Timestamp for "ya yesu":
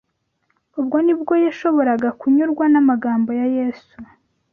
3.39-3.95